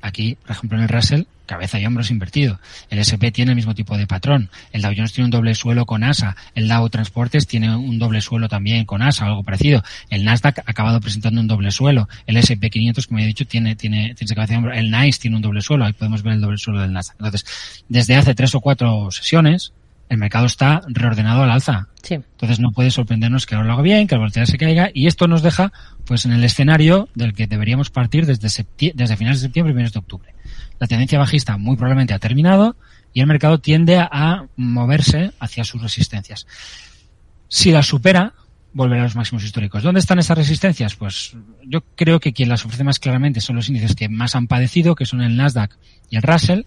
Aquí, 0.00 0.36
por 0.42 0.52
ejemplo, 0.52 0.78
en 0.78 0.84
el 0.84 0.88
Russell, 0.88 1.22
cabeza 1.48 1.80
y 1.80 1.86
hombros 1.86 2.12
invertido. 2.12 2.60
El 2.90 3.00
SP 3.02 3.32
tiene 3.32 3.52
el 3.52 3.56
mismo 3.56 3.74
tipo 3.74 3.96
de 3.96 4.06
patrón. 4.06 4.50
El 4.70 4.82
Dow 4.82 4.92
Jones 4.94 5.12
tiene 5.12 5.24
un 5.24 5.30
doble 5.30 5.54
suelo 5.54 5.86
con 5.86 6.04
ASA. 6.04 6.36
El 6.54 6.68
Dow 6.68 6.88
Transportes 6.88 7.48
tiene 7.48 7.74
un 7.74 7.98
doble 7.98 8.20
suelo 8.20 8.48
también 8.48 8.84
con 8.84 9.02
ASA, 9.02 9.26
algo 9.26 9.42
parecido. 9.42 9.82
El 10.10 10.24
Nasdaq 10.24 10.60
ha 10.60 10.70
acabado 10.70 11.00
presentando 11.00 11.40
un 11.40 11.48
doble 11.48 11.72
suelo. 11.72 12.08
El 12.26 12.36
SP 12.38 12.70
500, 12.70 13.06
como 13.06 13.18
he 13.18 13.26
dicho, 13.26 13.46
tiene, 13.46 13.74
tiene, 13.74 14.14
tiene 14.14 14.34
cabeza 14.34 14.52
y 14.52 14.56
hombros. 14.56 14.76
El 14.76 14.90
NICE 14.90 15.20
tiene 15.20 15.36
un 15.36 15.42
doble 15.42 15.62
suelo. 15.62 15.84
Ahí 15.84 15.94
podemos 15.94 16.22
ver 16.22 16.34
el 16.34 16.40
doble 16.40 16.58
suelo 16.58 16.80
del 16.80 16.92
Nasdaq. 16.92 17.16
Entonces, 17.18 17.84
desde 17.88 18.14
hace 18.14 18.34
tres 18.34 18.54
o 18.54 18.60
cuatro 18.60 19.10
sesiones, 19.10 19.72
el 20.08 20.18
mercado 20.18 20.46
está 20.46 20.82
reordenado 20.88 21.42
al 21.42 21.50
alza. 21.50 21.88
Sí. 22.02 22.14
Entonces 22.14 22.60
no 22.60 22.70
puede 22.72 22.90
sorprendernos 22.90 23.46
que 23.46 23.54
ahora 23.54 23.66
lo 23.66 23.74
haga 23.74 23.82
bien, 23.82 24.06
que 24.06 24.14
la 24.14 24.20
volatilidad 24.20 24.46
se 24.46 24.58
caiga 24.58 24.90
y 24.92 25.06
esto 25.06 25.28
nos 25.28 25.42
deja 25.42 25.72
pues 26.04 26.24
en 26.24 26.32
el 26.32 26.42
escenario 26.44 27.08
del 27.14 27.34
que 27.34 27.46
deberíamos 27.46 27.90
partir 27.90 28.26
desde, 28.26 28.48
desde 28.94 29.16
finales 29.16 29.40
de 29.40 29.46
septiembre 29.46 29.72
y 29.72 29.74
primeros 29.74 29.92
de 29.92 29.98
octubre. 29.98 30.34
La 30.78 30.86
tendencia 30.86 31.18
bajista 31.18 31.56
muy 31.56 31.76
probablemente 31.76 32.14
ha 32.14 32.18
terminado 32.18 32.76
y 33.12 33.20
el 33.20 33.26
mercado 33.26 33.58
tiende 33.58 33.98
a 33.98 34.46
moverse 34.56 35.32
hacia 35.40 35.64
sus 35.64 35.82
resistencias. 35.82 36.46
Si 37.48 37.72
las 37.72 37.86
supera, 37.86 38.34
volverá 38.72 39.02
a 39.02 39.04
los 39.04 39.16
máximos 39.16 39.44
históricos. 39.44 39.82
¿Dónde 39.82 40.00
están 40.00 40.18
esas 40.18 40.38
resistencias? 40.38 40.94
Pues 40.94 41.34
yo 41.64 41.82
creo 41.96 42.20
que 42.20 42.32
quien 42.32 42.48
las 42.48 42.64
ofrece 42.64 42.84
más 42.84 42.98
claramente 42.98 43.40
son 43.40 43.56
los 43.56 43.68
índices 43.68 43.94
que 43.94 44.08
más 44.08 44.36
han 44.36 44.46
padecido, 44.46 44.94
que 44.94 45.06
son 45.06 45.20
el 45.20 45.36
Nasdaq 45.36 45.76
y 46.10 46.16
el 46.16 46.22
Russell. 46.22 46.62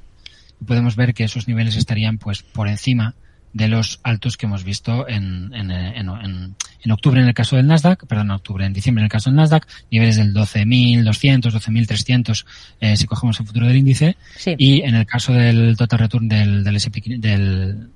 Y 0.59 0.65
podemos 0.65 0.95
ver 0.95 1.13
que 1.13 1.23
esos 1.23 1.47
niveles 1.47 1.75
estarían 1.75 2.17
pues 2.17 2.43
por 2.43 2.67
encima 2.67 3.15
de 3.53 3.67
los 3.67 3.99
altos 4.03 4.37
que 4.37 4.45
hemos 4.45 4.63
visto 4.63 5.07
en, 5.07 5.53
en, 5.53 5.71
en, 5.71 6.55
en, 6.83 6.91
octubre 6.91 7.21
en 7.21 7.27
el 7.27 7.33
caso 7.33 7.55
del 7.55 7.67
Nasdaq, 7.67 8.05
perdón, 8.07 8.27
en 8.27 8.31
octubre, 8.31 8.65
en 8.65 8.73
diciembre 8.73 9.01
en 9.01 9.05
el 9.05 9.11
caso 9.11 9.29
del 9.29 9.37
Nasdaq, 9.37 9.67
niveles 9.91 10.15
del 10.15 10.33
12.200, 10.33 11.41
12.300 11.41 12.45
eh, 12.79 12.97
si 12.97 13.05
cogemos 13.05 13.39
el 13.39 13.45
futuro 13.45 13.67
del 13.67 13.77
índice, 13.77 14.15
y 14.57 14.81
en 14.81 14.95
el 14.95 15.05
caso 15.05 15.33
del 15.33 15.75
total 15.77 15.99
return 15.99 16.27
del, 16.27 16.63
del 16.63 16.75
SP, 16.79 17.03
del, 17.17 17.89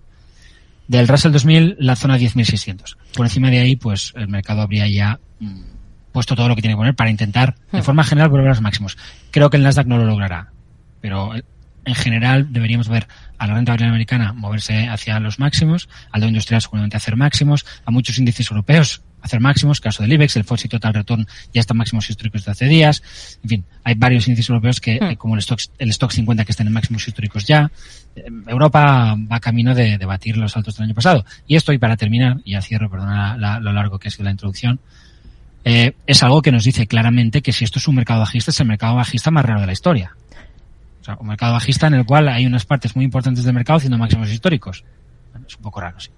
del 0.88 1.08
Russell 1.08 1.32
2000, 1.32 1.78
la 1.80 1.96
zona 1.96 2.18
10.600. 2.18 2.98
Por 3.16 3.26
encima 3.26 3.50
de 3.50 3.60
ahí, 3.60 3.76
pues 3.76 4.14
el 4.16 4.28
mercado 4.28 4.62
habría 4.62 4.88
ya 4.88 5.20
mm, 5.40 5.62
puesto 6.12 6.36
todo 6.36 6.50
lo 6.50 6.56
que 6.56 6.62
tiene 6.62 6.76
que 6.76 6.80
poner 6.80 6.96
para 6.96 7.10
intentar, 7.10 7.56
de 7.72 7.80
hmm. 7.80 7.84
forma 7.84 8.04
general, 8.04 8.30
volver 8.30 8.48
a 8.48 8.50
los 8.50 8.62
máximos. 8.62 8.98
Creo 9.32 9.50
que 9.50 9.58
el 9.58 9.64
Nasdaq 9.64 9.88
no 9.88 9.98
lo 9.98 10.06
logrará, 10.06 10.52
pero 11.02 11.34
en 11.86 11.96
general 11.96 12.52
deberíamos 12.52 12.90
ver 12.90 13.08
a 13.38 13.48
la 13.48 13.56
renta 13.56 13.74
variable 13.74 13.92
americana 13.92 14.34
moverse 14.34 14.88
hacia 14.88 15.20
los 15.20 15.40
máximos, 15.40 15.90
al 16.12 16.22
Dow 16.22 16.30
Industrial 16.30 16.62
seguramente 16.62 16.98
hacer 16.98 17.16
máximos, 17.16 17.66
a 17.86 17.92
muchos 17.92 18.18
índices 18.18 18.50
europeos 18.50 19.02
hacer 19.26 19.40
máximos, 19.40 19.82
caso 19.82 20.04
del 20.04 20.14
IBEX, 20.14 20.36
el 20.36 20.44
FTSE 20.44 20.68
Total 20.70 20.94
Return 20.94 21.26
ya 21.52 21.60
está 21.60 21.74
máximos 21.74 22.08
históricos 22.10 22.46
de 22.46 22.52
hace 22.52 22.66
días, 22.66 23.02
en 23.44 23.50
fin, 23.50 23.66
hay 23.84 23.96
varios 23.96 24.28
índices 24.28 24.50
europeos 24.50 24.80
que, 24.80 25.00
hmm. 25.02 25.16
como 25.16 25.34
el 25.34 25.40
stock, 25.40 25.60
el 25.80 25.90
stock 25.90 26.12
50 26.12 26.46
que 26.46 26.52
están 26.52 26.68
en 26.68 26.74
máximos 26.74 27.08
históricos 27.08 27.46
ya, 27.46 27.72
eh, 28.16 28.24
Europa 28.48 29.16
va 29.32 29.40
camino 29.40 29.74
de, 29.74 29.98
batir 30.06 30.38
los 30.38 30.56
altos 30.56 30.76
del 30.78 30.86
año 30.86 30.94
pasado. 30.94 31.26
Y 31.48 31.56
esto, 31.56 31.74
y 31.74 31.80
para 31.80 31.98
terminar, 31.98 32.38
y 32.46 32.52
ya 32.52 32.62
cierro, 32.62 32.90
perdona 32.90 33.36
lo 33.60 33.74
largo 33.74 33.98
que 33.98 34.10
ha 34.10 34.12
sido 34.12 34.26
la 34.26 34.32
introducción, 34.32 34.80
eh, 35.64 35.94
es 36.06 36.22
algo 36.22 36.44
que 36.44 36.52
nos 36.52 36.64
dice 36.64 36.86
claramente 36.86 37.42
que 37.42 37.52
si 37.52 37.64
esto 37.64 37.80
es 37.80 37.88
un 37.88 37.96
mercado 37.96 38.20
bajista, 38.20 38.52
es 38.52 38.60
el 38.60 38.68
mercado 38.68 38.96
bajista 38.96 39.32
más 39.32 39.44
raro 39.44 39.62
de 39.62 39.66
la 39.66 39.74
historia. 39.74 40.16
O 41.06 41.08
sea, 41.08 41.18
un 41.20 41.28
mercado 41.28 41.54
bajista 41.54 41.86
en 41.86 41.94
el 41.94 42.04
cual 42.04 42.28
hay 42.30 42.48
unas 42.48 42.66
partes 42.66 42.96
muy 42.96 43.06
importantes 43.06 43.44
del 43.44 43.54
mercado 43.54 43.78
haciendo 43.78 43.96
máximos 43.96 44.28
históricos. 44.32 44.84
es 45.48 45.56
un 45.56 45.62
poco 45.62 45.80
raro, 45.80 46.00
sí. 46.00 46.10